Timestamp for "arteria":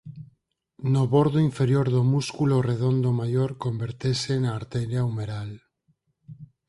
4.59-5.01